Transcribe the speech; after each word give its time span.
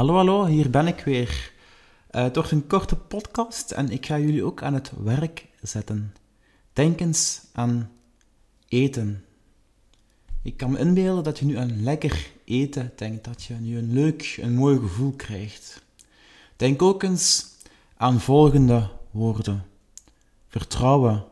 Hallo, 0.00 0.14
hallo, 0.14 0.46
hier 0.46 0.70
ben 0.70 0.86
ik 0.86 1.00
weer. 1.00 1.52
Uh, 2.10 2.22
het 2.22 2.34
wordt 2.34 2.50
een 2.50 2.66
korte 2.66 2.96
podcast 2.96 3.70
en 3.70 3.90
ik 3.90 4.06
ga 4.06 4.18
jullie 4.18 4.44
ook 4.44 4.62
aan 4.62 4.74
het 4.74 4.92
werk 5.04 5.48
zetten. 5.62 6.14
Denk 6.72 7.00
eens 7.00 7.40
aan 7.52 7.90
eten. 8.68 9.24
Ik 10.42 10.56
kan 10.56 10.70
me 10.70 10.78
inbeelden 10.78 11.24
dat 11.24 11.38
je 11.38 11.44
nu 11.44 11.56
aan 11.56 11.82
lekker 11.82 12.30
eten 12.44 12.92
denkt, 12.96 13.24
dat 13.24 13.42
je 13.42 13.54
nu 13.54 13.78
een 13.78 13.92
leuk, 13.92 14.38
een 14.40 14.54
mooi 14.54 14.78
gevoel 14.78 15.12
krijgt. 15.12 15.82
Denk 16.56 16.82
ook 16.82 17.02
eens 17.02 17.46
aan 17.96 18.20
volgende 18.20 18.90
woorden: 19.10 19.64
vertrouwen, 20.48 21.24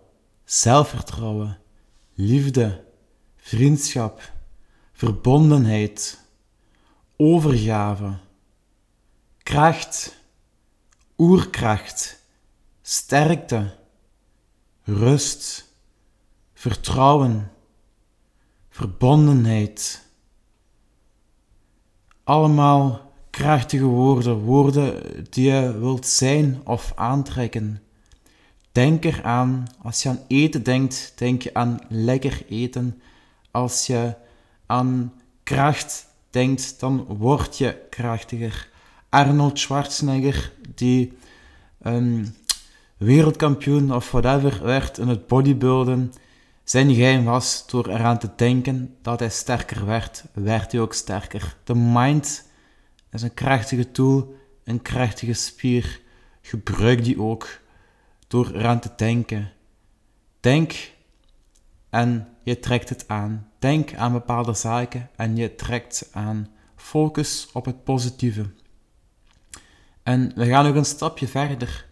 zelfvertrouwen, 0.45 1.59
liefde, 2.15 2.85
vriendschap, 3.37 4.33
verbondenheid, 4.93 6.25
overgave 7.17 8.27
kracht, 9.49 10.17
oerkracht, 11.17 12.23
sterkte, 12.83 13.77
rust, 14.85 15.73
vertrouwen, 16.55 17.51
verbondenheid. 18.69 20.05
Allemaal 22.25 23.13
krachtige 23.31 23.85
woorden, 23.85 24.39
woorden 24.39 25.03
die 25.31 25.51
je 25.51 25.79
wilt 25.79 26.07
zijn 26.07 26.61
of 26.65 26.93
aantrekken. 26.95 27.83
Denk 28.73 29.05
eraan, 29.05 29.67
als 29.83 30.03
je 30.03 30.09
aan 30.09 30.25
eten 30.27 30.63
denkt, 30.63 31.13
denk 31.17 31.43
je 31.43 31.55
aan 31.55 31.81
lekker 31.89 32.43
eten. 32.49 33.03
Als 33.51 33.87
je 33.87 34.15
aan 34.67 35.13
kracht 35.43 36.07
denkt, 36.31 36.81
dan 36.81 37.05
word 37.05 37.59
je 37.59 37.87
krachtiger. 37.91 38.77
Arnold 39.09 39.59
Schwarzenegger, 39.59 40.53
die 40.75 41.13
um, 41.87 42.35
wereldkampioen 42.97 43.95
of 43.95 44.11
whatever 44.11 44.65
werd 44.65 44.99
in 44.99 45.09
het 45.09 45.27
bodybuilden. 45.27 46.13
Zijn 46.65 46.95
geheim 46.95 47.25
was 47.25 47.67
door 47.67 47.89
eraan 47.89 48.19
te 48.19 48.31
denken 48.37 48.97
dat 49.03 49.21
hij 49.21 49.31
sterker 49.31 49.87
werd, 49.87 50.25
werd 50.33 50.73
hij 50.73 50.81
ook 50.81 50.95
sterker. 50.95 51.57
De 51.65 51.75
mind 51.75 52.47
is 53.11 53.23
een 53.23 53.35
krachtige 53.35 53.91
tool, 53.91 54.35
een 54.65 54.83
krachtige 54.83 55.33
spier. 55.33 56.01
Gebruik 56.41 57.05
die 57.05 57.21
ook 57.21 57.49
door 58.27 58.51
eraan 58.55 58.81
te 58.81 58.91
denken. 58.97 59.53
Denk 60.41 60.91
en 61.91 62.29
je 62.43 62.59
trekt 62.59 62.89
het 62.89 63.09
aan. 63.09 63.49
Denk 63.59 63.95
aan 63.95 64.13
bepaalde 64.13 64.55
zaken 64.55 65.11
en 65.17 65.37
je 65.37 65.55
trekt 65.55 65.97
ze 65.97 66.07
aan. 66.13 66.49
Focus 66.77 67.49
op 67.53 67.65
het 67.65 67.85
positieve. 67.85 68.47
En 70.09 70.33
we 70.35 70.47
gaan 70.47 70.65
nog 70.65 70.75
een 70.75 70.85
stapje 70.85 71.29
verder, 71.29 71.87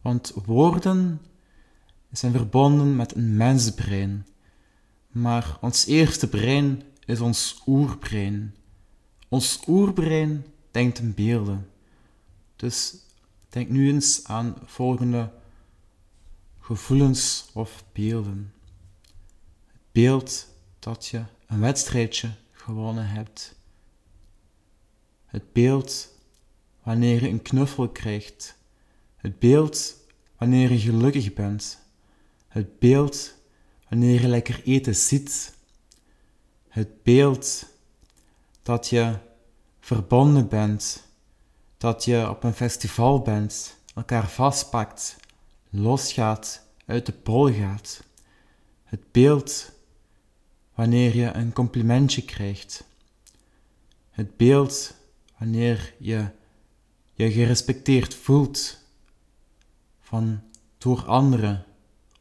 want 0.00 0.32
woorden 0.44 1.20
zijn 2.10 2.32
verbonden 2.32 2.96
met 2.96 3.14
een 3.14 3.36
mensbrein. 3.36 4.26
Maar 5.08 5.58
ons 5.60 5.86
eerste 5.86 6.28
brein 6.28 6.82
is 7.04 7.20
ons 7.20 7.62
oerbrein. 7.66 8.54
Ons 9.28 9.62
oerbrein 9.66 10.46
denkt 10.70 10.98
in 10.98 11.14
beelden. 11.14 11.70
Dus 12.56 12.94
denk 13.48 13.68
nu 13.68 13.88
eens 13.88 14.24
aan 14.24 14.56
volgende 14.64 15.32
gevoelens 16.60 17.50
of 17.52 17.84
beelden. 17.92 18.52
Het 19.66 19.92
beeld 19.92 20.48
dat 20.78 21.06
je 21.06 21.22
een 21.46 21.60
wedstrijdje 21.60 22.30
gewonnen 22.52 23.08
hebt. 23.08 23.54
Het 25.26 25.52
beeld 25.52 26.13
wanneer 26.84 27.22
je 27.22 27.28
een 27.28 27.42
knuffel 27.42 27.88
krijgt. 27.88 28.56
Het 29.16 29.38
beeld 29.38 29.96
wanneer 30.36 30.72
je 30.72 30.78
gelukkig 30.78 31.32
bent. 31.34 31.78
Het 32.48 32.78
beeld 32.78 33.34
wanneer 33.88 34.20
je 34.20 34.28
lekker 34.28 34.62
eten 34.64 34.96
ziet. 34.96 35.54
Het 36.68 37.02
beeld 37.02 37.66
dat 38.62 38.88
je 38.88 39.14
verbonden 39.80 40.48
bent. 40.48 41.02
Dat 41.76 42.04
je 42.04 42.28
op 42.28 42.44
een 42.44 42.54
festival 42.54 43.20
bent, 43.20 43.76
elkaar 43.94 44.28
vastpakt, 44.28 45.16
losgaat, 45.70 46.66
uit 46.86 47.06
de 47.06 47.12
pol 47.12 47.52
gaat. 47.52 48.02
Het 48.84 49.12
beeld 49.12 49.72
wanneer 50.74 51.16
je 51.16 51.32
een 51.32 51.52
complimentje 51.52 52.22
krijgt. 52.22 52.84
Het 54.10 54.36
beeld 54.36 54.94
wanneer 55.38 55.94
je 55.98 56.28
je 57.14 57.32
gerespecteerd 57.32 58.14
voelt 58.14 58.78
van 60.00 60.42
door 60.78 61.04
anderen 61.06 61.64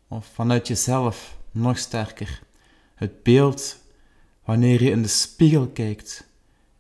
of 0.08 0.26
vanuit 0.26 0.68
jezelf 0.68 1.38
nog 1.52 1.78
sterker. 1.78 2.42
Het 2.96 3.24
beeld 3.24 3.78
wanneer 4.44 4.84
je 4.84 4.90
in 4.90 5.02
de 5.02 5.08
spiegel 5.08 5.68
kijkt 5.68 6.28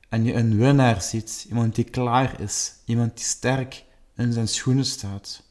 en 0.09 0.23
je 0.23 0.33
een 0.33 0.57
winnaar 0.57 1.01
ziet, 1.01 1.45
iemand 1.49 1.75
die 1.75 1.83
klaar 1.83 2.39
is, 2.39 2.73
iemand 2.85 3.15
die 3.15 3.25
sterk 3.25 3.85
in 4.15 4.33
zijn 4.33 4.47
schoenen 4.47 4.85
staat. 4.85 5.43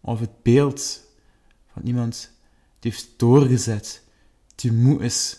Of 0.00 0.20
het 0.20 0.42
beeld 0.42 1.00
van 1.72 1.82
iemand 1.82 2.30
die 2.78 2.90
heeft 2.90 3.08
doorgezet, 3.16 4.02
die 4.54 4.72
moe 4.72 5.02
is, 5.02 5.38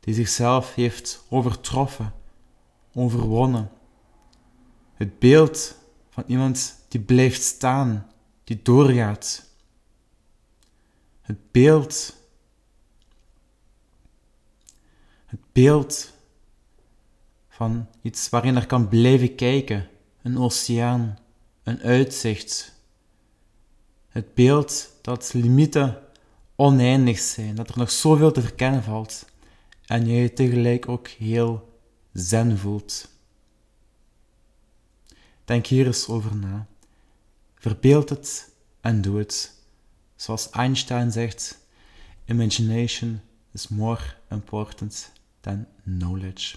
die 0.00 0.14
zichzelf 0.14 0.74
heeft 0.74 1.24
overtroffen, 1.28 2.12
overwonnen. 2.94 3.70
Het 4.96 5.18
beeld 5.18 5.76
van 6.10 6.24
iemand 6.26 6.74
die 6.88 7.00
blijft 7.00 7.42
staan, 7.42 8.10
die 8.44 8.60
doorgaat. 8.62 9.44
Het 11.20 11.50
beeld. 11.50 12.16
Het 15.24 15.40
beeld 15.52 16.12
van 17.48 17.86
iets 18.02 18.28
waarin 18.28 18.56
er 18.56 18.66
kan 18.66 18.88
blijven 18.88 19.34
kijken, 19.34 19.88
een 20.22 20.38
oceaan, 20.38 21.18
een 21.62 21.80
uitzicht. 21.80 22.80
Het 24.08 24.34
beeld 24.34 24.90
dat 25.02 25.32
limieten 25.32 26.02
oneindig 26.54 27.18
zijn, 27.18 27.54
dat 27.54 27.68
er 27.68 27.78
nog 27.78 27.90
zoveel 27.90 28.32
te 28.32 28.42
verkennen 28.42 28.82
valt 28.82 29.24
en 29.86 30.06
je 30.06 30.14
je 30.14 30.32
tegelijk 30.32 30.88
ook 30.88 31.08
heel 31.08 31.78
zen 32.12 32.58
voelt. 32.58 33.08
Denk 35.46 35.66
hier 35.66 35.86
eens 35.86 36.08
over 36.08 36.36
na. 36.36 36.66
Verbeeld 37.54 38.08
het 38.08 38.52
en 38.80 39.00
doe 39.00 39.18
het. 39.18 39.54
Zoals 40.16 40.50
Einstein 40.50 41.12
zegt: 41.12 41.58
Imagination 42.24 43.20
is 43.52 43.68
more 43.68 44.00
important 44.30 45.12
than 45.40 45.66
knowledge. 45.84 46.56